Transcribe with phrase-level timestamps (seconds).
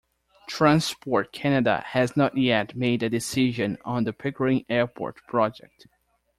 [0.47, 5.85] Transport Canada has not yet made a decision on the Pickering Airport project.